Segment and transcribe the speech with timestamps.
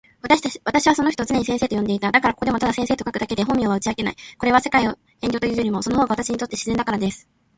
[0.63, 2.11] 私はその人を常に先生と呼んでいた。
[2.11, 4.15] だからここでもただ先生と書くだけで本名は打ち明けない。
[4.39, 7.29] これは、世界を憚る遠慮というよりも、その方が私にとって自然だからです。